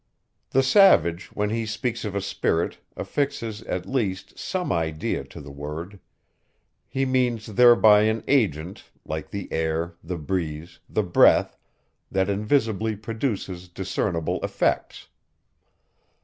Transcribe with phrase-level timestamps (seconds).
[0.49, 5.51] The savage, when he speaks of a spirit, affixes, at least, some idea to the
[5.51, 5.99] word;
[6.87, 11.55] he means thereby an agent, like the air, the breeze, the breath,
[12.09, 15.05] that invisibly produces discernible effects.